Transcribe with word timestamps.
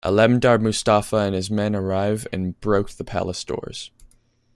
Alemdar 0.03 0.59
Mustafa 0.59 1.17
and 1.17 1.35
his 1.35 1.51
men 1.51 1.75
arrived 1.75 2.27
and 2.33 2.59
broke 2.59 2.89
the 2.89 3.03
palace 3.03 3.43
doors. 3.43 3.91